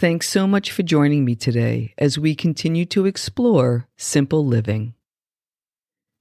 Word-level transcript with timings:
Thanks 0.00 0.30
so 0.30 0.46
much 0.46 0.72
for 0.72 0.82
joining 0.82 1.26
me 1.26 1.34
today 1.34 1.92
as 1.98 2.18
we 2.18 2.34
continue 2.34 2.86
to 2.86 3.04
explore 3.04 3.86
simple 3.98 4.46
living. 4.46 4.94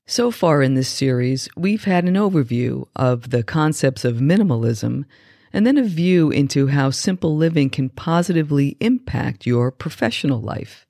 So 0.05 0.31
far 0.31 0.61
in 0.61 0.73
this 0.73 0.89
series, 0.89 1.47
we've 1.55 1.85
had 1.85 2.03
an 2.03 2.15
overview 2.15 2.87
of 2.97 3.29
the 3.29 3.41
concepts 3.41 4.03
of 4.03 4.17
minimalism 4.17 5.05
and 5.53 5.65
then 5.65 5.77
a 5.77 5.85
view 5.85 6.29
into 6.29 6.67
how 6.67 6.89
simple 6.89 7.37
living 7.37 7.69
can 7.69 7.87
positively 7.87 8.75
impact 8.81 9.47
your 9.47 9.71
professional 9.71 10.41
life. 10.41 10.85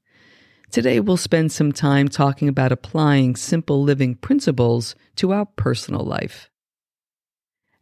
Today, 0.72 1.00
we'll 1.00 1.16
spend 1.16 1.52
some 1.52 1.72
time 1.72 2.08
talking 2.08 2.48
about 2.48 2.72
applying 2.72 3.36
simple 3.36 3.84
living 3.84 4.16
principles 4.16 4.96
to 5.18 5.32
our 5.32 5.46
personal 5.46 6.04
life. 6.04 6.50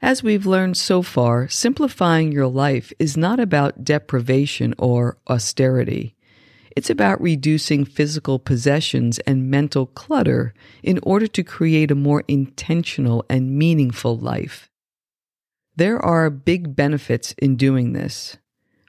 As 0.01 0.21
we've 0.21 0.45
learned 0.45 0.77
so 0.77 1.01
far, 1.01 1.47
simplifying 1.47 2.31
your 2.31 2.47
life 2.47 2.93
is 2.99 3.17
not 3.17 3.39
about 3.39 3.83
deprivation 3.83 4.75
or 4.77 5.17
austerity. 5.27 6.15
It's 6.75 6.91
about 6.91 7.19
reducing 7.19 7.83
physical 7.85 8.37
possessions 8.37 9.17
and 9.19 9.49
mental 9.49 9.87
clutter 9.87 10.53
in 10.83 10.99
order 11.01 11.25
to 11.25 11.43
create 11.43 11.89
a 11.89 11.95
more 11.95 12.23
intentional 12.27 13.25
and 13.27 13.57
meaningful 13.57 14.15
life. 14.15 14.69
There 15.75 15.99
are 15.99 16.29
big 16.29 16.75
benefits 16.75 17.33
in 17.39 17.55
doing 17.55 17.93
this. 17.93 18.37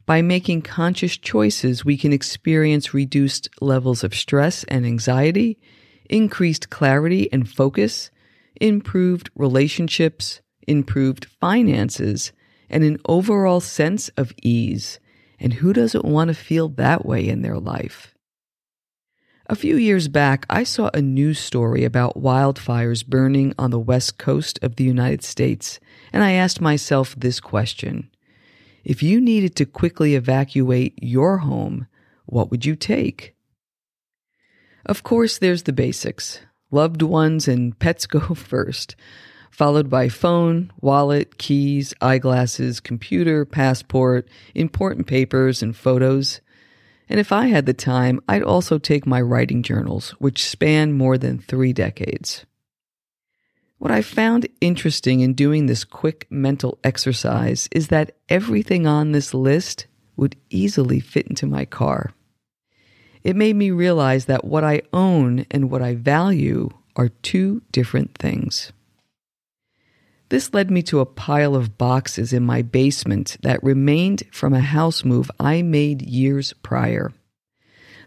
By 0.04 0.20
making 0.20 0.62
conscious 0.62 1.16
choices, 1.16 1.84
we 1.84 1.97
can 1.97 2.12
experience 2.12 2.92
reduced 2.92 3.48
levels 3.62 4.04
of 4.04 4.14
stress 4.14 4.64
and 4.64 4.84
anxiety, 4.84 5.58
increased 6.10 6.69
clarity 6.69 7.32
and 7.32 7.48
focus, 7.48 8.10
improved 8.60 9.30
relationships, 9.34 10.42
improved 10.69 11.24
finances, 11.24 12.33
and 12.70 12.84
an 12.84 12.98
overall 13.06 13.61
sense 13.61 14.08
of 14.11 14.33
ease. 14.42 15.00
And 15.41 15.55
who 15.55 15.72
doesn't 15.72 16.05
want 16.05 16.28
to 16.28 16.34
feel 16.34 16.69
that 16.70 17.06
way 17.06 17.27
in 17.28 17.42
their 17.42 17.58
life? 17.58 18.14
A 19.47 19.56
few 19.56 19.77
years 19.77 20.08
back, 20.08 20.44
I 20.50 20.62
saw 20.62 20.91
a 20.92 21.00
news 21.00 21.38
story 21.38 21.84
about 21.84 22.20
wildfires 22.20 23.06
burning 23.06 23.55
on 23.58 23.70
the 23.70 23.78
west 23.78 24.19
coast 24.19 24.58
of 24.62 24.77
the 24.77 24.84
United 24.84 25.25
States, 25.25 25.80
and 26.12 26.22
I 26.22 26.33
asked 26.33 26.60
myself 26.60 27.14
this 27.16 27.41
question 27.41 28.10
If 28.84 29.03
you 29.03 29.22
needed 29.22 29.56
to 29.56 29.64
quickly 29.64 30.14
evacuate 30.14 31.03
your 31.03 31.38
home, 31.38 31.86
what 32.27 32.50
would 32.50 32.66
you 32.66 32.77
take? 32.77 33.34
Of 34.84 35.03
course, 35.03 35.38
there's 35.38 35.62
the 35.62 35.72
basics 35.72 36.41
loved 36.70 37.00
ones 37.00 37.48
and 37.48 37.78
pets 37.78 38.06
go 38.06 38.20
first 38.20 38.97
followed 39.50 39.91
by 39.91 40.08
phone, 40.08 40.72
wallet, 40.80 41.38
keys, 41.38 41.94
eyeglasses, 42.00 42.80
computer, 42.80 43.44
passport, 43.44 44.28
important 44.54 45.06
papers, 45.06 45.62
and 45.62 45.77
photos. 45.77 46.41
And 47.08 47.18
if 47.18 47.32
I 47.32 47.46
had 47.46 47.66
the 47.66 47.74
time, 47.74 48.20
I'd 48.28 48.42
also 48.42 48.78
take 48.78 49.06
my 49.06 49.20
writing 49.20 49.62
journals, 49.62 50.10
which 50.19 50.48
span 50.48 50.92
more 50.92 51.16
than 51.19 51.38
three 51.38 51.72
decades. 51.72 52.44
What 53.78 53.91
I 53.92 54.03
found 54.03 54.48
interesting 54.60 55.20
in 55.20 55.34
doing 55.34 55.66
this 55.66 55.84
quick 55.84 56.26
mental 56.30 56.78
exercise 56.82 57.69
is 57.70 57.88
that 57.88 58.16
everything 58.28 58.86
on 58.86 59.12
this 59.12 59.32
list 59.32 59.86
would 60.16 60.36
easily 60.50 60.98
fit 60.98 61.28
into 61.28 61.47
my 61.47 61.65
car. 61.65 62.12
It 63.22 63.36
made 63.36 63.54
me 63.56 63.70
realize 63.70 64.25
that 64.25 64.44
what 64.44 64.65
I 64.65 64.82
own 64.92 65.47
and 65.50 65.70
what 65.70 65.80
I 65.80 65.94
value 65.94 66.70
are 66.97 67.09
two 67.09 67.62
different 67.70 68.16
things. 68.19 68.72
This 70.28 70.53
led 70.53 70.71
me 70.71 70.83
to 70.84 71.00
a 71.00 71.06
pile 71.06 71.56
of 71.56 71.78
boxes 71.78 72.33
in 72.33 72.44
my 72.44 72.61
basement 72.61 73.39
that 73.43 73.62
remained 73.62 74.25
from 74.31 74.53
a 74.53 74.61
house 74.61 75.05
move 75.05 75.31
I 75.41 75.62
made 75.62 76.03
years 76.03 76.53
prior. 76.62 77.12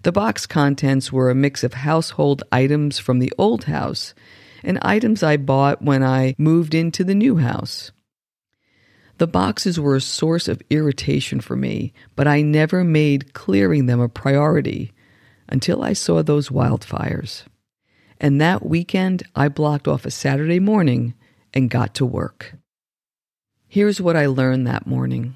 The 0.03 0.11
box 0.11 0.45
contents 0.45 1.11
were 1.11 1.29
a 1.29 1.35
mix 1.35 1.63
of 1.63 1.73
household 1.73 2.43
items 2.51 2.99
from 2.99 3.19
the 3.19 3.33
old 3.37 3.65
house 3.65 4.13
and 4.63 4.77
items 4.81 5.23
I 5.23 5.37
bought 5.37 5.81
when 5.81 6.03
I 6.03 6.35
moved 6.37 6.75
into 6.75 7.03
the 7.03 7.15
new 7.15 7.37
house. 7.37 7.91
The 9.17 9.27
boxes 9.27 9.79
were 9.79 9.95
a 9.95 10.01
source 10.01 10.47
of 10.47 10.61
irritation 10.69 11.41
for 11.41 11.55
me, 11.55 11.93
but 12.15 12.27
I 12.27 12.41
never 12.41 12.83
made 12.83 13.33
clearing 13.33 13.85
them 13.85 13.99
a 13.99 14.09
priority 14.09 14.91
until 15.49 15.83
I 15.83 15.93
saw 15.93 16.23
those 16.23 16.49
wildfires. 16.49 17.43
And 18.19 18.39
that 18.39 18.65
weekend, 18.65 19.23
I 19.35 19.47
blocked 19.49 19.87
off 19.87 20.05
a 20.05 20.11
Saturday 20.11 20.59
morning 20.59 21.13
and 21.53 21.69
got 21.69 21.93
to 21.95 22.05
work. 22.05 22.55
Here's 23.67 24.01
what 24.01 24.15
I 24.15 24.25
learned 24.25 24.67
that 24.67 24.87
morning 24.87 25.35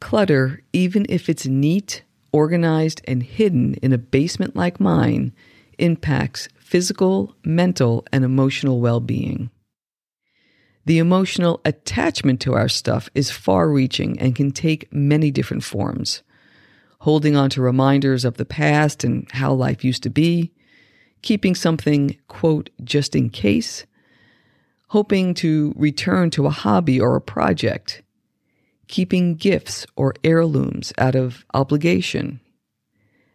clutter, 0.00 0.62
even 0.72 1.04
if 1.08 1.28
it's 1.28 1.46
neat, 1.46 2.02
organized, 2.32 3.02
and 3.06 3.22
hidden 3.22 3.74
in 3.82 3.92
a 3.92 3.98
basement 3.98 4.56
like 4.56 4.80
mine, 4.80 5.32
impacts 5.78 6.48
physical, 6.58 7.34
mental, 7.44 8.04
and 8.12 8.24
emotional 8.24 8.80
well 8.80 9.00
being. 9.00 9.50
The 10.86 10.98
emotional 10.98 11.60
attachment 11.64 12.40
to 12.42 12.54
our 12.54 12.68
stuff 12.68 13.08
is 13.14 13.30
far 13.30 13.68
reaching 13.68 14.18
and 14.18 14.34
can 14.34 14.50
take 14.50 14.92
many 14.92 15.30
different 15.30 15.62
forms. 15.62 16.22
Holding 17.00 17.36
on 17.36 17.50
to 17.50 17.62
reminders 17.62 18.24
of 18.24 18.36
the 18.36 18.44
past 18.44 19.04
and 19.04 19.30
how 19.32 19.52
life 19.52 19.84
used 19.84 20.02
to 20.04 20.10
be, 20.10 20.52
keeping 21.22 21.54
something, 21.54 22.16
quote, 22.28 22.70
just 22.82 23.14
in 23.14 23.30
case, 23.30 23.84
hoping 24.90 25.32
to 25.34 25.72
return 25.76 26.30
to 26.30 26.46
a 26.46 26.50
hobby 26.50 27.00
or 27.00 27.14
a 27.14 27.20
project, 27.20 28.02
keeping 28.88 29.36
gifts 29.36 29.86
or 29.94 30.12
heirlooms 30.24 30.92
out 30.98 31.14
of 31.14 31.44
obligation, 31.54 32.40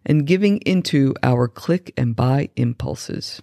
and 0.06 0.28
giving 0.28 0.58
into 0.66 1.16
our 1.24 1.48
click 1.48 1.94
and 1.96 2.14
buy 2.14 2.50
impulses. 2.58 3.42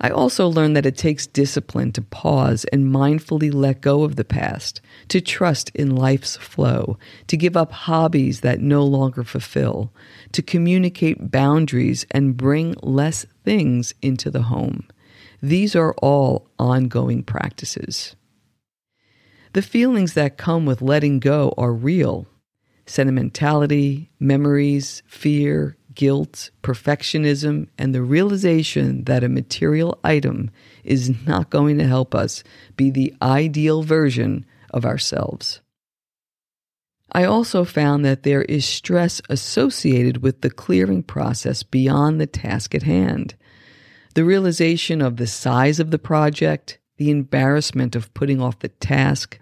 I 0.00 0.10
also 0.10 0.46
learned 0.46 0.76
that 0.76 0.86
it 0.86 0.96
takes 0.96 1.26
discipline 1.26 1.90
to 1.92 2.02
pause 2.02 2.64
and 2.72 2.94
mindfully 2.94 3.52
let 3.52 3.80
go 3.80 4.04
of 4.04 4.14
the 4.14 4.24
past, 4.24 4.80
to 5.08 5.20
trust 5.20 5.70
in 5.74 5.96
life's 5.96 6.36
flow, 6.36 6.96
to 7.26 7.36
give 7.36 7.56
up 7.56 7.72
hobbies 7.72 8.40
that 8.42 8.60
no 8.60 8.84
longer 8.84 9.24
fulfill, 9.24 9.92
to 10.30 10.42
communicate 10.42 11.32
boundaries 11.32 12.06
and 12.12 12.36
bring 12.36 12.76
less 12.82 13.26
things 13.44 13.94
into 14.00 14.30
the 14.30 14.42
home. 14.42 14.86
These 15.42 15.74
are 15.74 15.92
all 15.94 16.48
ongoing 16.58 17.24
practices. 17.24 18.14
The 19.54 19.62
feelings 19.62 20.14
that 20.14 20.38
come 20.38 20.64
with 20.64 20.80
letting 20.80 21.18
go 21.18 21.52
are 21.58 21.72
real 21.72 22.26
sentimentality, 22.86 24.10
memories, 24.18 25.02
fear, 25.06 25.76
guilt, 25.94 26.50
perfectionism, 26.62 27.68
and 27.78 27.94
the 27.94 28.02
realization 28.02 29.04
that 29.04 29.22
a 29.22 29.28
material 29.28 29.98
item 30.02 30.50
is 30.84 31.12
not 31.26 31.50
going 31.50 31.78
to 31.78 31.86
help 31.86 32.14
us 32.14 32.42
be 32.76 32.90
the 32.90 33.14
ideal 33.22 33.82
version 33.82 34.44
of 34.70 34.84
ourselves. 34.84 35.60
I 37.12 37.24
also 37.24 37.64
found 37.64 38.04
that 38.04 38.22
there 38.22 38.42
is 38.42 38.64
stress 38.64 39.20
associated 39.28 40.22
with 40.22 40.40
the 40.40 40.50
clearing 40.50 41.02
process 41.02 41.62
beyond 41.62 42.20
the 42.20 42.26
task 42.26 42.74
at 42.74 42.84
hand. 42.84 43.34
The 44.14 44.24
realization 44.24 45.00
of 45.00 45.16
the 45.16 45.26
size 45.26 45.80
of 45.80 45.90
the 45.90 45.98
project, 45.98 46.78
the 46.98 47.10
embarrassment 47.10 47.96
of 47.96 48.12
putting 48.12 48.40
off 48.40 48.58
the 48.58 48.68
task, 48.68 49.38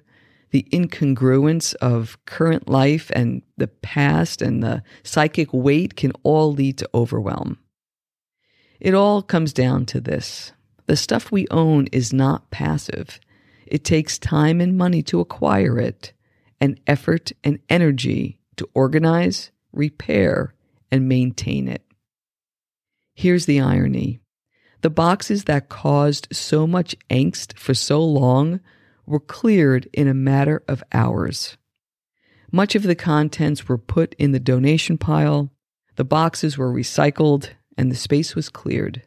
the 0.51 0.67
incongruence 0.73 1.75
of 1.77 2.19
current 2.25 2.69
life 2.69 3.11
and 3.15 3.43
the 3.57 3.69
past 3.69 4.43
and 4.43 4.63
the 4.63 4.83
psychic 5.03 5.53
weight 5.53 5.97
can 5.97 6.13
all 6.23 6.53
lead 6.53 6.79
to 6.79 6.91
overwhelm. 6.95 7.59
It 8.79 8.95
all 8.95 9.23
comes 9.23 9.53
down 9.53 9.87
to 9.87 10.01
this 10.01 10.53
the 10.87 10.97
stuff 10.97 11.31
we 11.31 11.47
own 11.53 11.87
is 11.93 12.13
not 12.13 12.51
passive. 12.51 13.21
It 13.65 13.85
takes 13.85 14.19
time 14.19 14.61
and 14.61 14.77
money 14.77 15.05
to 15.05 15.21
acquire 15.21 15.79
it, 15.79 16.13
and 16.61 16.81
effort 16.87 17.31
and 17.45 17.61
energy 17.69 18.41
to 18.57 18.69
organize, 18.75 19.53
repair, 19.73 20.53
and 20.91 21.09
maintain 21.09 21.69
it. 21.69 21.85
Here's 23.15 23.47
the 23.47 23.61
irony 23.61 24.21
the 24.83 24.91
boxes 24.91 25.45
that 25.45 25.69
caused 25.69 26.29
so 26.33 26.67
much 26.67 26.97
angst 27.11 27.59
for 27.59 27.75
so 27.75 28.03
long 28.03 28.61
were 29.07 29.21
cleared 29.21 29.89
in 29.93 30.09
a 30.09 30.15
matter 30.15 30.63
of 30.69 30.83
hours. 30.93 31.57
Much 32.53 32.75
of 32.75 32.83
the 32.83 32.95
contents 32.95 33.69
were 33.69 33.79
put 33.79 34.15
in 34.19 34.33
the 34.33 34.41
donation 34.41 34.99
pile, 34.99 35.53
The 35.97 36.05
boxes 36.05 36.57
were 36.57 36.73
recycled 36.73 37.51
and 37.77 37.91
the 37.91 37.97
space 37.97 38.35
was 38.35 38.49
cleared. 38.49 39.03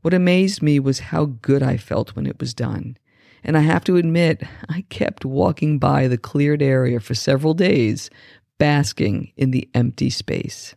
What 0.00 0.14
amazed 0.14 0.62
me 0.62 0.80
was 0.80 1.10
how 1.10 1.26
good 1.26 1.62
I 1.62 1.76
felt 1.76 2.16
when 2.16 2.26
it 2.26 2.40
was 2.40 2.54
done. 2.54 2.96
And 3.44 3.56
I 3.56 3.60
have 3.60 3.84
to 3.84 3.96
admit, 3.96 4.42
I 4.68 4.84
kept 4.88 5.24
walking 5.24 5.78
by 5.78 6.08
the 6.08 6.18
cleared 6.18 6.62
area 6.62 7.00
for 7.00 7.14
several 7.14 7.52
days, 7.52 8.10
basking 8.58 9.32
in 9.36 9.50
the 9.50 9.68
empty 9.74 10.10
space. 10.10 10.74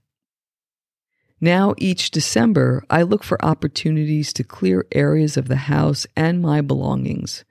Now, 1.43 1.73
each 1.79 2.11
December, 2.11 2.83
I 2.88 3.01
look 3.01 3.23
for 3.23 3.43
opportunities 3.43 4.31
to 4.33 4.43
clear 4.43 4.85
areas 4.91 5.38
of 5.38 5.47
the 5.47 5.55
house 5.55 6.05
and 6.15 6.39
my 6.39 6.61
belongings. 6.61 7.43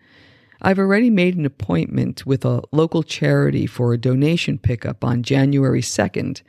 I've 0.63 0.79
already 0.79 1.11
made 1.11 1.37
an 1.37 1.45
appointment 1.45 2.25
with 2.25 2.45
a 2.45 2.63
local 2.71 3.03
charity 3.03 3.67
for 3.67 3.93
a 3.93 3.99
donation 3.99 4.59
pickup 4.59 5.03
on 5.03 5.25
January 5.25 5.81
2nd, 5.81 6.43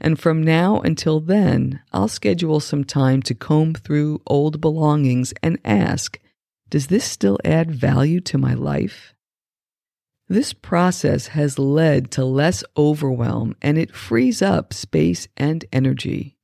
and 0.00 0.18
from 0.18 0.42
now 0.42 0.80
until 0.80 1.20
then, 1.20 1.82
I'll 1.92 2.08
schedule 2.08 2.58
some 2.58 2.84
time 2.84 3.20
to 3.22 3.34
comb 3.34 3.74
through 3.74 4.22
old 4.26 4.58
belongings 4.58 5.34
and 5.42 5.58
ask, 5.66 6.18
does 6.70 6.86
this 6.86 7.04
still 7.04 7.38
add 7.44 7.70
value 7.70 8.20
to 8.20 8.38
my 8.38 8.54
life? 8.54 9.12
This 10.26 10.54
process 10.54 11.28
has 11.28 11.58
led 11.58 12.10
to 12.12 12.24
less 12.24 12.64
overwhelm 12.78 13.56
and 13.60 13.76
it 13.76 13.94
frees 13.94 14.40
up 14.40 14.72
space 14.72 15.28
and 15.36 15.66
energy. 15.70 16.37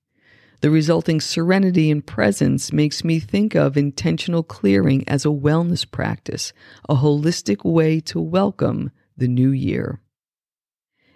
The 0.64 0.70
resulting 0.70 1.20
serenity 1.20 1.90
and 1.90 2.06
presence 2.06 2.72
makes 2.72 3.04
me 3.04 3.20
think 3.20 3.54
of 3.54 3.76
intentional 3.76 4.42
clearing 4.42 5.06
as 5.06 5.26
a 5.26 5.28
wellness 5.28 5.84
practice, 5.90 6.54
a 6.88 6.94
holistic 6.94 7.70
way 7.70 8.00
to 8.00 8.18
welcome 8.18 8.90
the 9.14 9.28
new 9.28 9.50
year. 9.50 10.00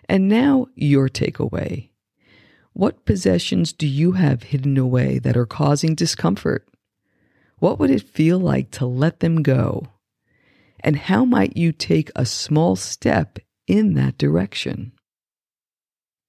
And 0.07 0.29
now, 0.29 0.67
your 0.75 1.09
takeaway. 1.09 1.89
What 2.75 3.07
possessions 3.07 3.73
do 3.73 3.87
you 3.87 4.13
have 4.13 4.43
hidden 4.43 4.77
away 4.77 5.19
that 5.21 5.35
are 5.35 5.47
causing 5.47 5.95
discomfort? 5.95 6.69
What 7.59 7.79
would 7.79 7.91
it 7.91 8.03
feel 8.03 8.39
like 8.39 8.71
to 8.73 8.85
let 8.85 9.21
them 9.21 9.43
go? 9.43 9.87
And 10.81 10.95
how 10.95 11.25
might 11.25 11.57
you 11.57 11.73
take 11.73 12.11
a 12.15 12.27
small 12.27 12.77
step 12.77 13.39
in 13.67 13.95
that 13.95 14.19
direction? 14.19 14.93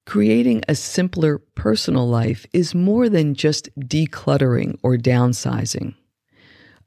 Creating 0.09 0.63
a 0.67 0.73
simpler 0.73 1.37
personal 1.53 2.09
life 2.09 2.43
is 2.51 2.73
more 2.73 3.09
than 3.09 3.35
just 3.35 3.69
decluttering 3.79 4.75
or 4.81 4.97
downsizing. 4.97 5.93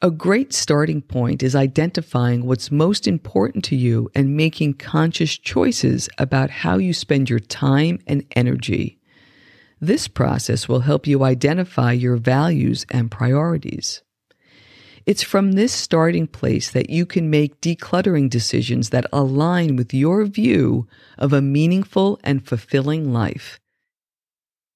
A 0.00 0.10
great 0.10 0.52
starting 0.52 1.00
point 1.00 1.40
is 1.40 1.54
identifying 1.54 2.46
what's 2.46 2.72
most 2.72 3.06
important 3.06 3.64
to 3.66 3.76
you 3.76 4.10
and 4.16 4.36
making 4.36 4.74
conscious 4.74 5.38
choices 5.38 6.08
about 6.18 6.50
how 6.50 6.78
you 6.78 6.92
spend 6.92 7.30
your 7.30 7.38
time 7.38 8.00
and 8.08 8.26
energy. 8.34 8.98
This 9.80 10.08
process 10.08 10.68
will 10.68 10.80
help 10.80 11.06
you 11.06 11.22
identify 11.22 11.92
your 11.92 12.16
values 12.16 12.84
and 12.90 13.08
priorities. 13.08 14.02
It's 15.04 15.22
from 15.22 15.52
this 15.52 15.72
starting 15.72 16.26
place 16.28 16.70
that 16.70 16.90
you 16.90 17.06
can 17.06 17.28
make 17.28 17.60
decluttering 17.60 18.30
decisions 18.30 18.90
that 18.90 19.06
align 19.12 19.74
with 19.76 19.92
your 19.92 20.24
view 20.26 20.86
of 21.18 21.32
a 21.32 21.42
meaningful 21.42 22.20
and 22.22 22.46
fulfilling 22.46 23.12
life. 23.12 23.58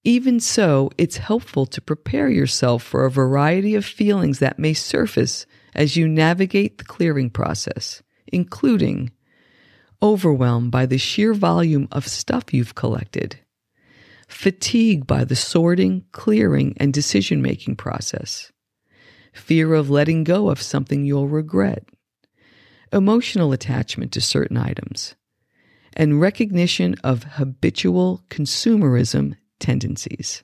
Even 0.02 0.40
so, 0.40 0.90
it's 0.98 1.16
helpful 1.16 1.66
to 1.66 1.80
prepare 1.80 2.28
yourself 2.28 2.82
for 2.82 3.04
a 3.04 3.10
variety 3.10 3.74
of 3.74 3.84
feelings 3.84 4.38
that 4.38 4.58
may 4.58 4.72
surface 4.72 5.46
as 5.74 5.96
you 5.96 6.08
navigate 6.08 6.78
the 6.78 6.84
clearing 6.84 7.30
process, 7.30 8.02
including 8.26 9.10
overwhelmed 10.02 10.70
by 10.70 10.86
the 10.86 10.98
sheer 10.98 11.34
volume 11.34 11.88
of 11.90 12.06
stuff 12.06 12.52
you've 12.52 12.74
collected, 12.74 13.38
fatigue 14.28 15.06
by 15.06 15.24
the 15.24 15.36
sorting, 15.36 16.04
clearing, 16.12 16.74
and 16.78 16.92
decision 16.92 17.42
making 17.42 17.76
process 17.76 18.52
fear 19.36 19.74
of 19.74 19.90
letting 19.90 20.24
go 20.24 20.48
of 20.50 20.60
something 20.62 21.04
you'll 21.04 21.28
regret, 21.28 21.88
emotional 22.92 23.52
attachment 23.52 24.12
to 24.12 24.20
certain 24.20 24.56
items, 24.56 25.14
and 25.92 26.20
recognition 26.20 26.94
of 27.04 27.24
habitual 27.24 28.22
consumerism 28.30 29.36
tendencies. 29.58 30.42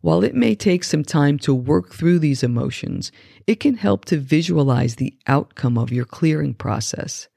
While 0.00 0.22
it 0.22 0.34
may 0.34 0.54
take 0.54 0.84
some 0.84 1.02
time 1.02 1.38
to 1.38 1.54
work 1.54 1.94
through 1.94 2.18
these 2.18 2.42
emotions, 2.42 3.10
it 3.46 3.58
can 3.58 3.76
help 3.76 4.04
to 4.06 4.18
visualize 4.18 4.96
the 4.96 5.16
outcome 5.26 5.78
of 5.78 5.90
your 5.90 6.04
clearing 6.04 6.52
process. 6.52 7.28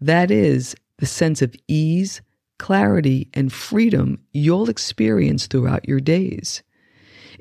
That 0.00 0.30
is, 0.30 0.76
the 0.98 1.06
sense 1.06 1.40
of 1.40 1.56
ease, 1.66 2.20
clarity, 2.58 3.30
and 3.32 3.50
freedom 3.50 4.18
you'll 4.32 4.68
experience 4.68 5.46
throughout 5.46 5.88
your 5.88 6.00
days. 6.00 6.62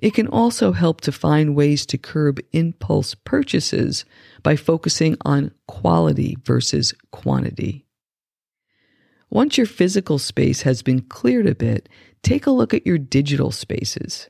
It 0.01 0.13
can 0.13 0.27
also 0.27 0.71
help 0.71 1.01
to 1.01 1.11
find 1.11 1.55
ways 1.55 1.85
to 1.87 1.97
curb 1.97 2.39
impulse 2.53 3.15
purchases 3.15 4.05
by 4.43 4.55
focusing 4.55 5.17
on 5.25 5.51
quality 5.67 6.37
versus 6.43 6.93
quantity. 7.11 7.85
Once 9.29 9.57
your 9.57 9.67
physical 9.67 10.17
space 10.17 10.61
has 10.63 10.81
been 10.81 11.01
cleared 11.01 11.47
a 11.47 11.53
bit, 11.53 11.89
take 12.23 12.47
a 12.47 12.51
look 12.51 12.73
at 12.73 12.87
your 12.87 12.97
digital 12.97 13.51
spaces. 13.51 14.29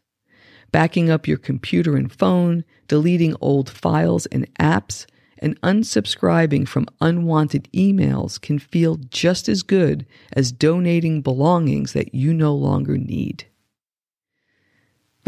Backing 0.71 1.09
up 1.09 1.27
your 1.27 1.37
computer 1.37 1.95
and 1.95 2.11
phone, 2.11 2.63
deleting 2.87 3.35
old 3.39 3.69
files 3.69 4.25
and 4.27 4.51
apps, 4.55 5.05
and 5.37 5.59
unsubscribing 5.61 6.67
from 6.67 6.87
unwanted 6.99 7.69
emails 7.73 8.41
can 8.41 8.59
feel 8.59 8.97
just 9.09 9.47
as 9.47 9.63
good 9.63 10.05
as 10.33 10.51
donating 10.51 11.21
belongings 11.21 11.93
that 11.93 12.13
you 12.13 12.33
no 12.33 12.53
longer 12.53 12.97
need. 12.97 13.45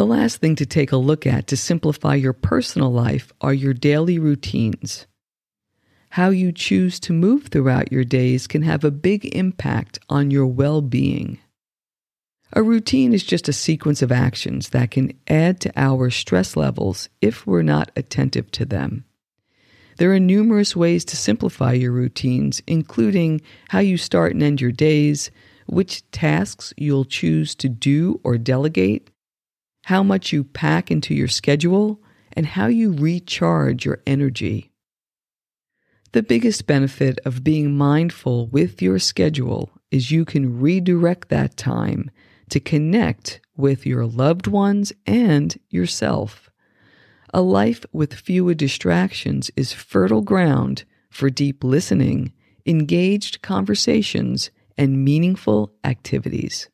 The 0.01 0.07
last 0.07 0.37
thing 0.37 0.55
to 0.55 0.65
take 0.65 0.91
a 0.91 0.97
look 0.97 1.27
at 1.27 1.45
to 1.45 1.55
simplify 1.55 2.15
your 2.15 2.33
personal 2.33 2.91
life 2.91 3.31
are 3.39 3.53
your 3.53 3.75
daily 3.75 4.17
routines. 4.17 5.05
How 6.09 6.29
you 6.29 6.51
choose 6.51 6.99
to 7.01 7.13
move 7.13 7.49
throughout 7.49 7.91
your 7.91 8.03
days 8.03 8.47
can 8.47 8.63
have 8.63 8.83
a 8.83 8.89
big 8.89 9.25
impact 9.35 9.99
on 10.09 10.31
your 10.31 10.47
well 10.47 10.81
being. 10.81 11.37
A 12.53 12.63
routine 12.63 13.13
is 13.13 13.23
just 13.23 13.47
a 13.47 13.53
sequence 13.53 14.01
of 14.01 14.11
actions 14.11 14.69
that 14.69 14.89
can 14.89 15.13
add 15.27 15.59
to 15.59 15.71
our 15.75 16.09
stress 16.09 16.55
levels 16.55 17.07
if 17.21 17.45
we're 17.45 17.61
not 17.61 17.91
attentive 17.95 18.49
to 18.53 18.65
them. 18.65 19.05
There 19.97 20.11
are 20.11 20.19
numerous 20.19 20.75
ways 20.75 21.05
to 21.05 21.15
simplify 21.15 21.73
your 21.73 21.91
routines, 21.91 22.59
including 22.65 23.39
how 23.69 23.81
you 23.81 23.97
start 23.97 24.33
and 24.33 24.41
end 24.41 24.61
your 24.61 24.71
days, 24.71 25.29
which 25.67 26.09
tasks 26.09 26.73
you'll 26.75 27.05
choose 27.05 27.53
to 27.53 27.69
do 27.69 28.19
or 28.23 28.39
delegate, 28.39 29.10
how 29.83 30.03
much 30.03 30.31
you 30.31 30.43
pack 30.43 30.91
into 30.91 31.13
your 31.13 31.27
schedule, 31.27 32.01
and 32.33 32.45
how 32.45 32.67
you 32.67 32.93
recharge 32.93 33.85
your 33.85 34.01
energy. 34.07 34.71
The 36.13 36.23
biggest 36.23 36.67
benefit 36.67 37.19
of 37.25 37.43
being 37.43 37.77
mindful 37.77 38.47
with 38.47 38.81
your 38.81 38.99
schedule 38.99 39.69
is 39.91 40.11
you 40.11 40.25
can 40.25 40.59
redirect 40.59 41.29
that 41.29 41.57
time 41.57 42.11
to 42.49 42.59
connect 42.59 43.41
with 43.55 43.85
your 43.85 44.05
loved 44.05 44.47
ones 44.47 44.91
and 45.05 45.57
yourself. 45.69 46.49
A 47.33 47.41
life 47.41 47.85
with 47.93 48.13
fewer 48.13 48.53
distractions 48.53 49.51
is 49.55 49.71
fertile 49.71 50.21
ground 50.21 50.83
for 51.09 51.29
deep 51.29 51.63
listening, 51.63 52.33
engaged 52.65 53.41
conversations, 53.41 54.51
and 54.77 55.05
meaningful 55.05 55.73
activities. 55.83 56.69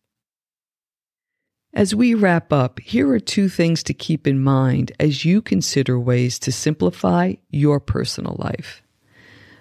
As 1.77 1.93
we 1.93 2.15
wrap 2.15 2.51
up, 2.51 2.79
here 2.79 3.12
are 3.12 3.19
two 3.19 3.50
things 3.50 3.84
to 3.84 3.93
keep 3.93 4.25
in 4.25 4.43
mind 4.43 4.91
as 5.00 5.25
you 5.25 5.43
consider 5.43 6.00
ways 6.00 6.39
to 6.39 6.51
simplify 6.51 7.34
your 7.51 7.79
personal 7.79 8.36
life. 8.39 8.81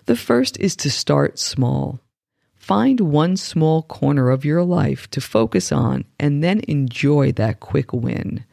The 0.06 0.16
first 0.16 0.58
is 0.58 0.74
to 0.76 0.90
start 0.90 1.38
small. 1.38 2.00
Find 2.54 3.00
one 3.00 3.36
small 3.36 3.82
corner 3.82 4.30
of 4.30 4.46
your 4.46 4.64
life 4.64 5.10
to 5.10 5.20
focus 5.20 5.70
on 5.70 6.06
and 6.18 6.42
then 6.42 6.60
enjoy 6.60 7.32
that 7.32 7.60
quick 7.60 7.92
win. 7.92 8.46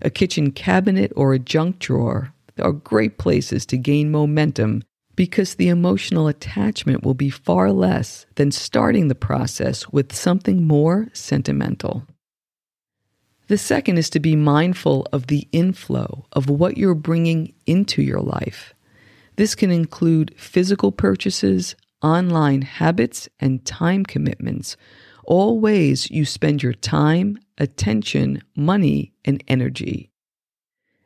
A 0.00 0.08
kitchen 0.08 0.50
cabinet 0.50 1.12
or 1.14 1.34
a 1.34 1.38
junk 1.38 1.78
drawer 1.80 2.32
are 2.58 2.72
great 2.72 3.18
places 3.18 3.66
to 3.66 3.76
gain 3.76 4.10
momentum 4.10 4.82
because 5.16 5.56
the 5.56 5.68
emotional 5.68 6.28
attachment 6.28 7.04
will 7.04 7.12
be 7.12 7.28
far 7.28 7.72
less 7.72 8.24
than 8.36 8.50
starting 8.50 9.08
the 9.08 9.14
process 9.14 9.86
with 9.90 10.14
something 10.14 10.66
more 10.66 11.08
sentimental. 11.12 12.06
The 13.48 13.58
second 13.58 13.98
is 13.98 14.10
to 14.10 14.20
be 14.20 14.34
mindful 14.34 15.06
of 15.12 15.28
the 15.28 15.48
inflow 15.52 16.26
of 16.32 16.50
what 16.50 16.76
you're 16.76 16.94
bringing 16.94 17.54
into 17.66 18.02
your 18.02 18.20
life. 18.20 18.74
This 19.36 19.54
can 19.54 19.70
include 19.70 20.34
physical 20.36 20.90
purchases, 20.90 21.76
online 22.02 22.62
habits, 22.62 23.28
and 23.38 23.64
time 23.64 24.04
commitments, 24.04 24.76
all 25.24 25.60
ways 25.60 26.10
you 26.10 26.24
spend 26.24 26.62
your 26.62 26.72
time, 26.72 27.38
attention, 27.58 28.42
money, 28.56 29.12
and 29.24 29.42
energy. 29.46 30.10